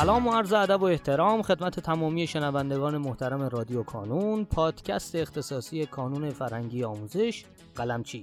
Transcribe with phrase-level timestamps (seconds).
[0.00, 6.30] سلام و عرض ادب و احترام خدمت تمامی شنوندگان محترم رادیو کانون پادکست اختصاصی کانون
[6.30, 7.44] فرهنگی آموزش
[7.74, 8.22] قلمچی.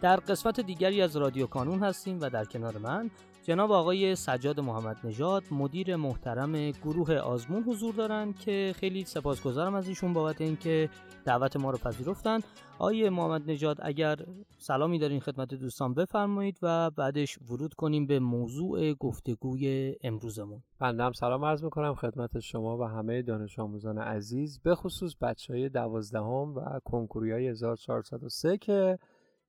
[0.00, 3.10] در قسمت دیگری از رادیو کانون هستیم و در کنار من
[3.42, 9.88] جناب آقای سجاد محمد نژاد مدیر محترم گروه آزمون حضور دارند که خیلی سپاسگزارم از
[9.88, 10.90] ایشون بابت اینکه
[11.24, 12.40] دعوت ما رو پذیرفتن.
[12.78, 14.16] آقای محمد نژاد اگر
[14.58, 20.62] سلامی دارین خدمت دوستان بفرمایید و بعدش ورود کنیم به موضوع گفتگوی امروزمون.
[20.78, 24.60] بنده هم سلام عرض می‌کنم خدمت شما و همه دانش آموزان عزیز.
[24.60, 28.98] به خصوص بچه های دوازدهم و کنکوری های 1403 که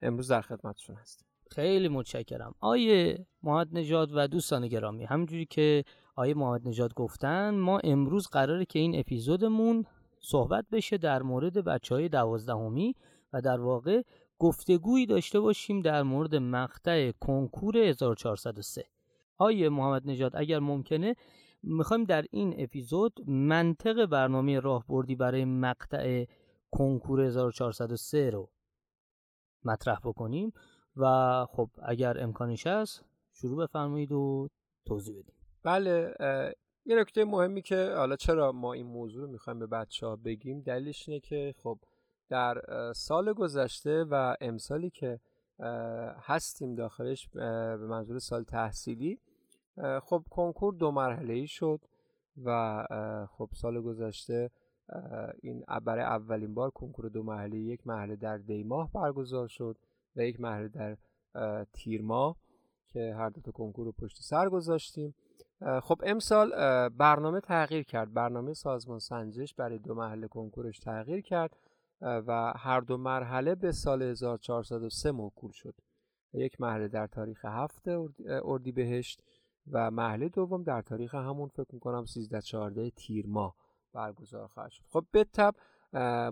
[0.02, 1.33] امروز در خدمتشون هستیم.
[1.53, 2.55] خیلی متشکرم.
[2.59, 5.84] آیه محمد نژاد و دوستان گرامی همونجوری که
[6.16, 9.85] آیه محمد نژاد گفتن ما امروز قراره که این اپیزودمون
[10.21, 12.95] صحبت بشه در مورد بچه های دوازدهمی
[13.34, 14.01] و در واقع
[14.40, 18.85] گفتگویی داشته باشیم در مورد مقطع کنکور 1403
[19.38, 21.15] آیه محمد نژاد اگر ممکنه
[21.63, 26.26] می‌خوایم در این اپیزود منطق برنامه راهبردی برای مقطع
[26.71, 28.49] کنکور 1403 رو
[29.65, 30.54] مطرح بکنیم.
[30.98, 34.48] و خب اگر امکانش هست شروع بفرمایید و
[34.86, 35.35] توضیح بدیم.
[35.63, 36.13] بله
[36.85, 40.62] یه نکته مهمی که حالا چرا ما این موضوع رو می‌خوایم به بچه ها بگیم
[40.62, 41.80] دلیلش اینه که خب
[42.30, 42.62] در
[42.96, 45.20] سال گذشته و امسالی که
[46.20, 49.20] هستیم داخلش به منظور سال تحصیلی
[50.04, 51.82] خب کنکور دو مرحله ای شد
[52.44, 54.52] و خب سال گذشته
[55.41, 59.78] این برای اولین بار کنکور دو مرحله یک مرحله در دیماه برگزار شد.
[60.16, 60.98] و یک مرحله در
[61.74, 62.36] تیر ماه
[62.88, 65.16] که هر دو تا کنکور رو پشت سر گذاشتیم.
[65.84, 66.50] خب امسال
[66.90, 68.14] برنامه تغییر کرد.
[68.14, 71.58] برنامه سازمان سنجش برای دو مرحله کنکورش تغییر کرد
[72.02, 75.75] و هر دو مرحله به سال 1403 موکول شد.
[76.34, 77.88] یک مرحله در تاریخ هفت
[78.44, 79.23] اردیبهشت
[79.72, 83.56] و مرحله دوم در تاریخ همون فکر می‌کنم 13 14 تیر ماه
[83.94, 84.84] برگزار خواهد شد.
[84.90, 85.56] خب به تب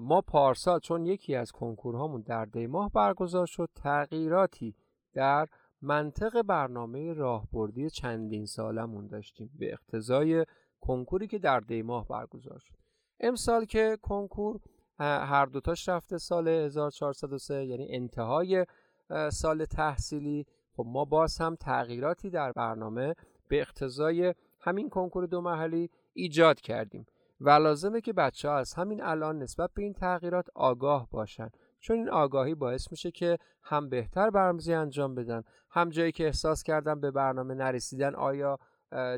[0.02, 4.76] ما پارسال چون یکی از کنکورهامون در دی ماه برگزار شد تغییراتی
[5.14, 5.48] در
[5.82, 10.46] منطق برنامه راهبردی چندین سالمون داشتیم به اقتضای
[10.82, 12.76] کنکوری که در دی ماه برگزار شد.
[13.20, 14.60] امسال که کنکور
[15.00, 18.66] هر دوتاش رفته سال 1403 یعنی انتهای
[19.32, 20.46] سال تحصیلی.
[20.74, 23.16] خب ما باز هم تغییراتی در برنامه
[23.48, 27.06] به اقتضای همین کنکور دو محلی ایجاد کردیم.
[27.44, 31.50] و لازمه که بچه ها از همین الان نسبت به این تغییرات آگاه باشن.
[31.80, 36.64] چون این آگاهی باعث میشه که هم بهتر برنامه‌ریزی انجام بدن هم جایی که احساس
[36.64, 38.58] کردم به برنامه نرسیدن آیا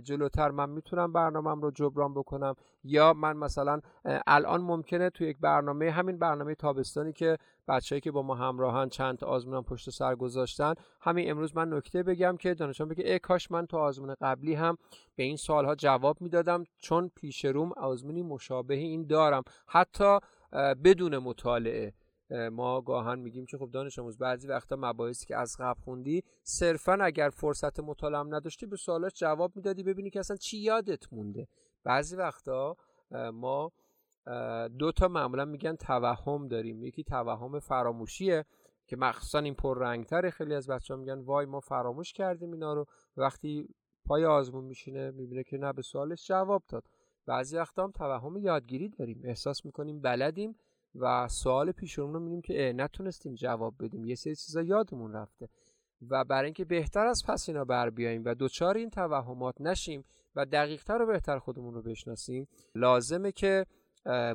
[0.04, 2.56] جلوتر من می‌تونم برنامهم رو جبران بکنم.
[2.84, 3.82] یا من مثلا
[4.28, 9.18] الان ممکنه تو یک برنامه همین برنامه تابستانی که بچههایی که با ما همراهن چند
[9.18, 13.52] تا آزمونم پشت سر گذاشتن همین امروز من نکته بگم که دانشان بگه ای کاش
[13.52, 14.78] من تو آزمون قبلی هم
[15.16, 19.44] به این سوالها جواب می‌دادم چون پیش روم آزمونی مشابه این دارم.
[19.68, 20.20] حتی
[20.84, 21.94] بدون مطالعه.
[22.52, 26.98] ما گاهن میگیم که خب دانش آموز بعضی وقتا مباحثی که از قبل خوندی صرفا
[27.02, 31.48] اگر فرصت مطالعه نداشتی به سوالات جواب می‌دادی ببینی که اصلا چی یادت مونده.
[31.84, 32.76] بعضی وقتا
[33.34, 33.72] ما
[34.80, 36.84] دو تا معمولا میگن توهم داریم.
[36.84, 38.46] یکی توهم فراموشیه
[38.88, 40.30] که مخصوصا این پررنگتره.
[40.30, 42.86] خیلی از بچه ها میگن وای ما فراموش کردیم اینا رو.
[43.18, 43.70] وقتی
[44.06, 46.84] پای آزمون میشینه می‌بینه که نه به سوالش جواب داد.
[47.26, 49.22] بعضی وقتا هم توهم یادگیری داریم.
[49.24, 50.56] احساس می‌کنیم بلدیم.
[50.96, 54.06] و سوال پیشمون رو می‌بینیم که نتونستیم جواب بدیم.
[54.06, 55.50] یه سری چیزا یادمون رفته.
[56.10, 60.06] و برای اینکه بهتر از پس اینا بر بیاییم و دوچار این توهمات نشیم
[60.36, 63.66] و دقیقتر و بهتر خودمون رو بشناسیم لازمه که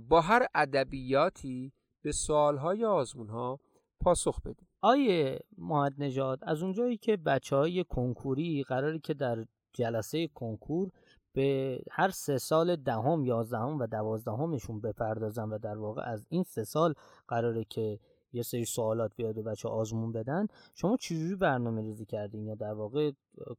[0.08, 3.60] با هر ادبیاتی به سوالهای آزمون ها
[4.00, 4.68] پاسخ بدیم.
[4.80, 10.90] آیه محمد نژاد از اونجایی که بچه های کنکوری قراری که در جلسه کنکور
[11.32, 16.64] به هر سه سال دهم یازدهم و دوازدهمشون بپردازن و در واقع از این سه
[16.64, 16.94] سال
[17.28, 17.98] قراره که
[18.32, 22.72] یه سری سوالات بیاد و بچه آزمون بدن شما چجوری برنامه ریزی کردین؟ یا در
[22.72, 23.10] واقع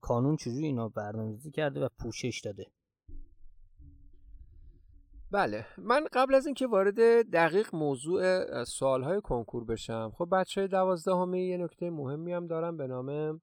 [0.01, 2.65] کانون چجوری اینا برنامه ریزی کرده و پوشش داده؟
[5.31, 6.99] بله من قبل از اینکه وارد
[7.31, 13.41] دقیق موضوع سوالهای کنکور بشم خب بچه دوازدهمی یه نکته مهمی هم دارم به نام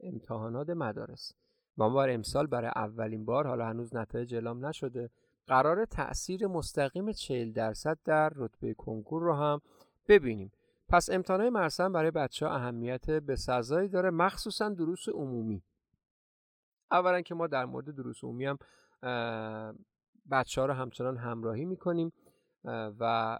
[0.00, 1.32] امتحانات مدارس.
[1.78, 5.10] و بار امسال برای اولین بار حالا هنوز نتایج اعلام نشده
[5.46, 9.60] قرار تاثیر مستقیم 40 درصد در رتبه کنکور رو هم
[10.08, 10.52] ببینیم.
[10.88, 15.62] پس امتحانات مرسم برای بچه ها اهمیت به سزایی داره مخصوصا دروس عمومی.
[16.90, 18.58] اولا که ما در مورد دروس عمومی هم
[20.30, 22.12] بچه ها رو همچنان همراهی می‌کنیم.
[22.64, 23.38] و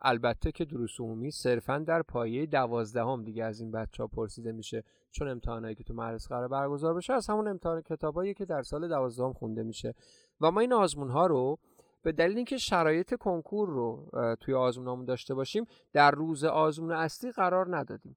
[0.00, 4.84] البته که دروس عمومی صرفا در پایه دوازدهم دیگه از این بچه ها پرسیده میشه
[5.10, 8.88] چون امتحانایی که تو مدرسه قرار برگزار بشه از همون امتحان کتابایی که در سال
[8.88, 9.94] دوازدهم خونده میشه.
[10.40, 11.58] و ما این آزمون ها رو
[12.02, 14.10] به دلیل اینکه شرایط کنکور رو
[14.40, 18.16] توی آزمونامون داشته باشیم در روز آزمون اصلی قرار ندادیم.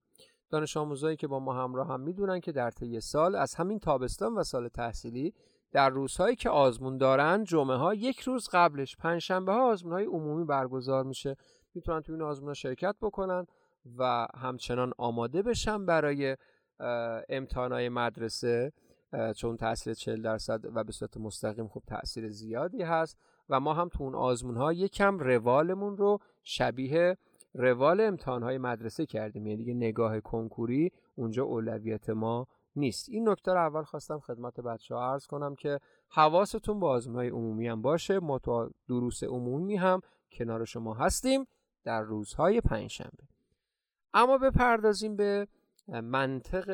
[0.50, 4.34] دانش آموزایی که با ما همراه هم می‌دونن که در طی سال از همین تابستان
[4.34, 5.34] و سال تحصیلی
[5.76, 10.46] در روزهایی که آزمون دارن جمعه ها یک روز قبلش پنجشنبه ها آزمون های عمومی
[10.46, 11.36] برگزار میشه.
[11.74, 13.48] می‌تونن تو این آزمون ها شرکت بکنن
[13.98, 16.38] و همچنان آماده بشن برای
[17.30, 18.72] امتحانای مدرسه
[19.36, 23.18] چون تاثیر 40 درصد و به صورت مستقیم خب تاثیر زیادی هست.
[23.50, 27.18] و ما هم تو اون آزمون ها یکم روالمون رو شبیه
[27.54, 29.48] روال امتحان های مدرسه کردیم.
[29.48, 33.10] یعنی دیگه نگاه کنکوری اونجا اولویت ما نیست.
[33.10, 35.80] این نکته رو اول خواستم خدمت بچه ها عرض کنم که
[36.10, 38.20] حواستون با آزمون های عمومی هم باشه.
[38.20, 40.02] ما تو دروس عمومی هم
[40.32, 41.48] کنار شما هستیم
[41.84, 43.24] در روزهای پنجشنبه.
[44.14, 45.48] اما بپردازیم به
[45.88, 46.70] منطق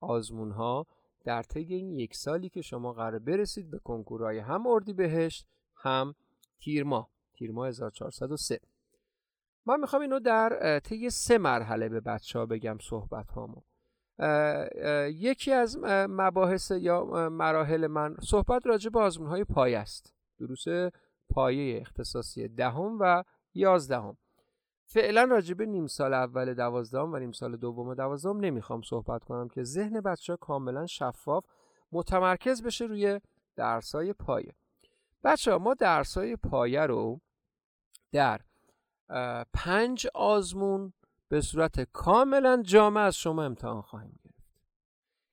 [0.00, 0.86] آزمون ها
[1.24, 6.14] در طی این یک سالی که شما قرار برسید به کنکورهای هم اردی بهشت هم
[6.58, 8.60] تیر ماه تیر ماه 1403
[9.66, 13.62] من می‌خوام اینو در طی سه مرحله به بچه ها بگم صحبت هامو
[15.14, 15.78] یکی از
[16.08, 20.14] مباحث یا مراحل من صحبت راجع به آزمون های پایه است.
[20.38, 20.64] دروس
[21.30, 23.24] پایه اختصاصی دهم و
[23.54, 24.16] یازدهم.
[24.84, 29.48] فعلا راجع به نیم سال اول دوازدهم و نیم سال دوم دوازدهم نمی‌خوام صحبت کنم
[29.48, 31.44] که ذهن بچه ها کاملا شفاف
[31.92, 33.20] متمرکز بشه روی
[33.56, 34.54] درسای پایه.
[35.24, 37.20] بچه ها ما درسای پایه رو
[38.12, 38.40] در
[39.54, 40.92] پنج آزمون
[41.30, 44.52] به صورت کاملا جامع از شما امتحان خواهیم گرفت.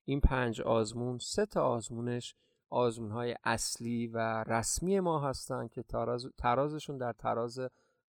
[0.06, 2.36] این پنج آزمون سه تا آزمونش
[2.70, 7.60] آزمون های اصلی و رسمی ما هستند که تراز، ترازشون در تراز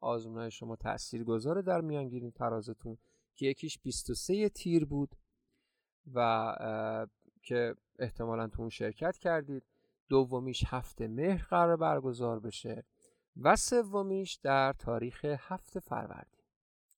[0.00, 2.98] آزمون های شما تأثیر گذاره در میانگیرین ترازتون
[3.34, 5.16] که یکیش 23 تیر بود
[6.14, 6.54] و
[7.42, 9.62] که احتمالا تو اون شرکت کردید.
[10.08, 12.84] دومیش هفته مهر قرار برگزار بشه
[13.36, 16.37] و سومیش در تاریخ هفت فروردین.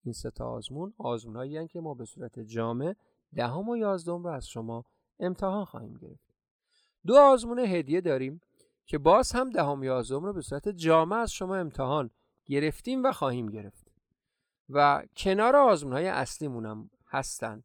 [0.05, 2.95] این سه تا آزمون آزمونایی که ما به صورت جامع
[3.35, 4.85] دهم و یازدهم رو از شما
[5.19, 6.35] امتحان خواهیم گرفت.
[7.07, 8.41] دو آزمون هدیه داریم
[8.87, 12.11] که باز هم دهم و یازدهم رو به صورت جامع از شما امتحان
[12.47, 13.91] گرفتیم و خواهیم گرفت.
[14.69, 17.65] و کنار آزمون های اصلیمون هم هستند.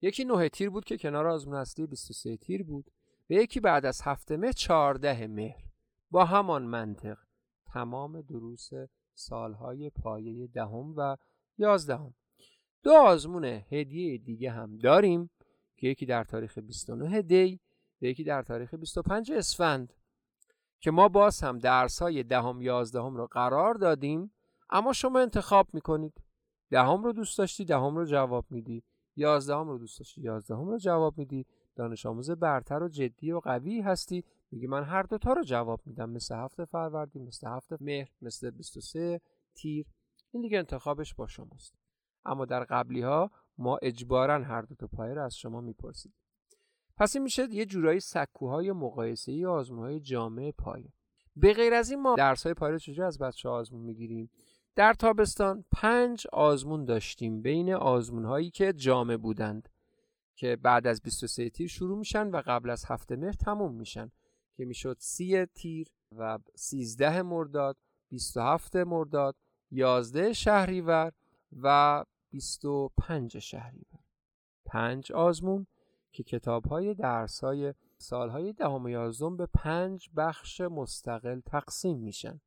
[0.00, 2.90] یکی نه تیر بود که کنار آزمون اصلی 23 تیر بود
[3.30, 5.64] و یکی بعد از هفته مهر 14 مهر.
[6.10, 7.18] با همان منطق
[7.66, 8.70] تمام دروس
[9.14, 11.16] سالهای پایه دهم و
[11.58, 12.14] یازدهم.
[12.82, 15.30] دو آزمون هدیه دیگه هم داریم
[15.76, 17.60] که یکی در تاریخ 29 دی
[18.02, 19.92] و یکی در تاریخ 25 اسفند
[20.80, 24.32] که ما باز هم درس های دهم یازدهم رو قرار دادیم
[24.70, 26.20] اما شما انتخاب می‌کنید.
[26.70, 28.82] دهم رو دوست داشتی دهم رو جواب میدی.
[29.16, 31.46] یازدهم رو دوست داشتی یازدهم رو جواب میدی.
[31.76, 34.24] دانش آموز برتر و جدی و قوی هستی.
[34.50, 36.10] میگی من هر دوتا رو جواب میدم.
[36.10, 39.20] مثل هفته فروردین مثل هفته مهر مثل 23
[39.54, 39.86] تیر.
[40.34, 41.74] این دیگه انتخابش با شماست.
[42.24, 46.14] اما در قبلی ها ما اجبارا هر دو تا پایه رو از شما می‌پرسید
[46.96, 50.92] پس این میشه یه جورایی سکوهای مقایسه ای های جامعه پایه.
[51.36, 54.30] به غیر از این ما درس های پایه چجوری از بچه آزمون می‌گیریم؟
[54.76, 59.68] در تابستان پنج آزمون داشتیم بین آزمون هایی که جامع بودند
[60.36, 64.10] که بعد از 23 تیر شروع میشن و قبل از هفته مهر تموم میشن
[64.56, 67.76] که می‌شد سی تیر و 13 مرداد
[68.08, 69.36] 27 مرداد
[69.74, 71.12] 11 شهریور
[71.62, 74.00] و 25 شهریور.
[74.66, 75.66] پنج آزمون
[76.12, 81.98] که کتاب های درس های سال های دهم و یازدهم به پنج بخش مستقل تقسیم
[81.98, 82.40] میشن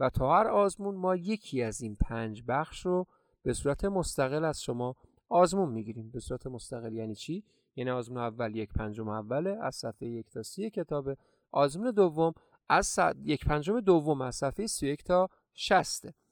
[0.00, 3.06] و تا هر آزمون ما یکی از این پنج بخش رو
[3.42, 4.96] به صورت مستقل از شما
[5.28, 6.10] آزمون می‌گیریم.
[6.10, 7.44] به صورت مستقل یعنی چی؟
[7.76, 11.16] یعنی آزمون اول یک پنجم اوله از صفحه یک تا سی کتاب.
[11.50, 12.34] آزمون دوم
[12.68, 16.25] از یک پنجم دوم از صفحه 31 تا 60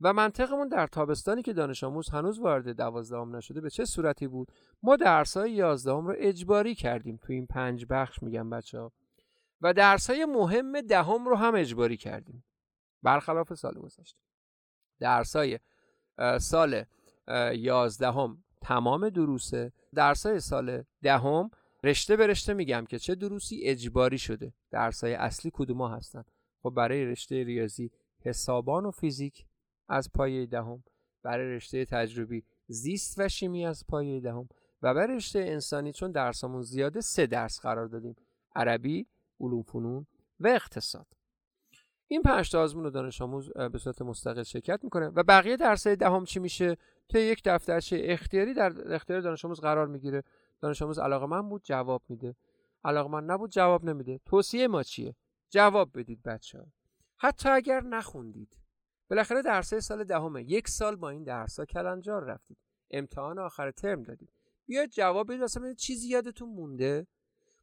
[0.00, 4.52] و منطقمون در تابستانی که دانش آموز هنوز وارد دوازدهم نشده به چه صورتی بود؟
[4.82, 8.92] ما درس های یازدهم رو اجباری کردیم تو این پنج بخش میگم بچه ها
[9.60, 12.44] و درس های مهم دهم رو هم اجباری کردیم.
[13.02, 14.18] برخلاف سال گذشته.
[15.00, 15.58] درس های
[16.38, 16.84] سال
[17.54, 19.72] یازدهم تمام دروسه.
[19.94, 21.50] درس های سال دهم
[21.84, 24.52] رشته به رشته میگم که چه دروسی اجباری شده.
[24.70, 26.24] درس های اصلی کدوم هستن؟
[26.62, 29.46] خب برای رشته ریاضی حسابان و فیزیک
[29.88, 30.84] از پایه دهم
[31.22, 34.48] برای رشته تجربی زیست و شیمی از پایه دهم.
[34.82, 38.16] و برای رشته انسانی چون درسمون زیاده سه درس قرار دادیم
[38.56, 39.06] عربی
[39.40, 40.06] علوم فنون
[40.40, 41.06] و اقتصاد.
[42.08, 45.96] این پنج تا آزمون رو دانش آموز به صورت مستقل شرکت می‌کنه و بقیه درسای
[45.96, 46.76] دهم چی میشه؟
[47.08, 50.22] تو یک دفترچه اختیاری در اختیار دانش آموز قرار می‌گیره.
[50.60, 52.36] دانش آموز علاقه من بود جواب میده.
[52.84, 54.20] علاقه من نبود جواب نمیده.
[54.26, 55.16] توصیه ما چیه؟
[55.50, 56.66] جواب بدید بچه ها
[57.16, 58.56] حتی اگر نخوندید
[59.10, 62.58] بالاخره درسای سال دهمه یک سال با این درسا کلنجار رفتید.
[62.90, 64.32] امتحان آخر ترم دادید.
[64.66, 67.06] بیاید جواب بدید اصلا چیزی یادتون مونده؟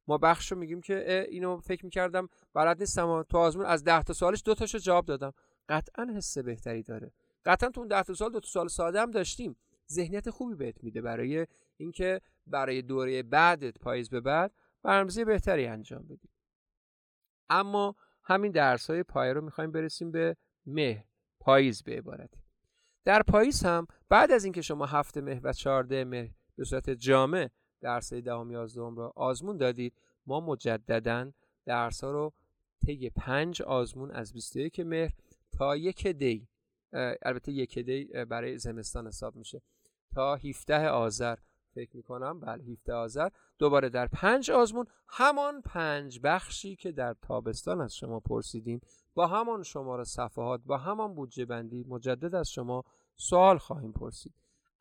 [0.07, 4.13] ما بخش رو میگیم که اینو فکر می‌کردم بلد نیستم تو آزمون از ده تا
[4.13, 5.33] سوالش دو تاشو جواب دادم.
[5.69, 7.11] قطعا حس بهتری داره.
[7.45, 9.57] قطعا تو اون ده تا سال دو تا سال ساده هم داشتیم.
[9.91, 16.03] ذهنیت خوبی بهت میده برای اینکه برای دوره بعدت پاییز به بعد برنامه‌ریزی بهتری انجام
[16.03, 16.29] بدی.
[17.49, 21.05] اما همین درس های پایه رو می‌خوایم برسیم به مه
[21.41, 22.39] پاییز به عبارتی
[23.05, 27.49] در پاییز هم بعد از اینکه شما هفته مه و چهارده مه به صورت جامع
[27.81, 29.93] درس دهم یازدهم رو آزمون دادید
[30.25, 31.31] ما مجددا
[31.65, 32.33] درس ها رو
[32.85, 35.13] طی پنج آزمون از 21 مهر
[35.51, 36.47] تا یک دی
[37.21, 39.61] البته یک دی برای زمستان حساب میشه.
[40.13, 41.35] تا 17 آذر
[41.73, 42.39] فکر می‌کنم.
[42.39, 43.29] بله 17 آذر.
[43.57, 48.81] دوباره در پنج آزمون همان پنج بخشی که در تابستان از شما پرسیدیم
[49.13, 52.83] با همان شماره صفحات با همان بودجه بندی مجدد از شما
[53.15, 54.33] سوال خواهیم پرسید.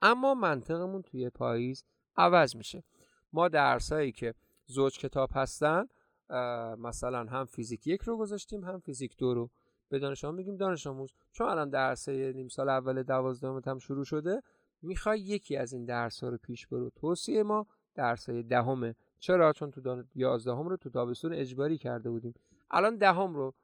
[0.02, 1.84] اما منطقمون توی پاییز
[2.16, 2.82] عوض میشه.
[3.32, 4.34] ما درسایی که
[4.66, 5.86] زوج کتاب هستن
[6.78, 9.50] مثلا هم فیزیک یک رو گذاشتیم هم فیزیک دو رو.
[9.88, 11.12] به دانش آموز میگیم دانش آموز.
[11.32, 14.42] چون الان درس نیم سال اول دوازدهم هم شروع شده
[14.82, 16.90] می‌خوای یکی از این درس ها رو پیش برو.
[16.90, 18.94] توصیه ما درس های دهمه.
[19.18, 22.34] چرا؟ چون تو یازدهم رو تو تابستون اجباری کرده بودیم.
[22.70, 23.54] الان دهم رو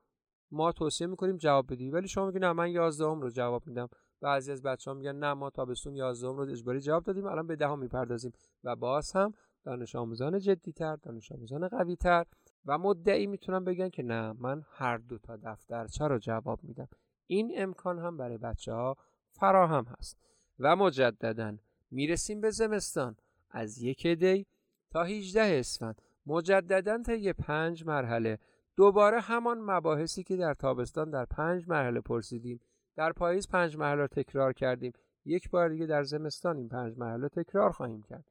[0.51, 1.91] ما توصیه می‌کنیم جواب بدی.
[1.91, 3.89] ولی شما میگی نه من یازدهم رو جواب میدم.
[4.21, 7.27] بعضی از بچه ها میگن نه ما تابستون یازدهم رو اجباری جواب دادیم.
[7.27, 8.33] الان به دهم می‌پردازیم.
[8.65, 9.35] و باز هم
[9.65, 12.25] دانش آموزان جدیتر دانش آموزان قویتر
[12.67, 16.89] و مدعی می‌تونن بگن که نه من هر دو تا دفترچه رو جواب میدم.
[17.27, 18.97] این امکان هم برای بچه ها
[19.31, 20.17] فراهم هست.
[20.59, 21.57] و مجددا
[21.91, 23.17] می‌رسیم به زمستان.
[23.51, 24.47] از یک دی
[24.91, 26.03] تا 18 اسفند.
[26.27, 28.39] مجددا تا یه پنج مرحله.
[28.77, 32.61] دوباره همان مباحثی که در تابستان در پنج مرحله پرسیدیم
[32.97, 34.93] در پاییز پنج مرحله تکرار کردیم.
[35.25, 38.25] یک بار دیگه در زمستان این پنج مرحله تکرار خواهیم کرد.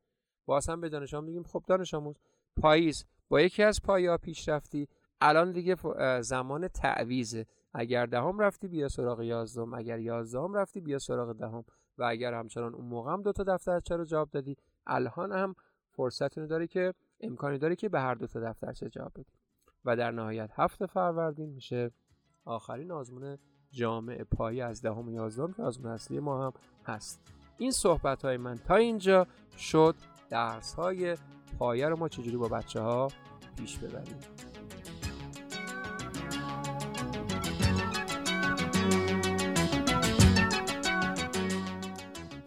[0.45, 2.15] باز هم به دانش میگیم خب دانش آموز
[2.57, 4.87] پاییز با یکی از پایا پیش رفتی
[5.21, 5.75] الان دیگه
[6.21, 9.73] زمان تعویزه اگر دهم رفتی بیا سراغ یازدهم.
[9.73, 11.65] اگر یازدهم رفتی بیا سراغ دهم.
[11.97, 15.55] و اگر همچنان اون موقع هم دو تا دفترچه رو جواب دادی؟ الان هم
[15.89, 19.33] فرصت داره که امکانی داره که به هر دو تا دفترچه جواب بدی.
[19.85, 21.91] و در نهایت هفت فروردین میشه
[22.45, 23.37] آخرین آزمون
[23.71, 26.53] جامع پایی از دهم یازدهم که آزمون اصلی ما هم
[26.85, 27.19] هست.
[27.57, 29.27] این صحبت های من تا اینجا
[29.57, 29.95] شد.
[30.29, 31.17] درس های
[31.59, 33.07] پایه رو ما چجوری با بچه ها
[33.57, 34.34] پیش ببریم؟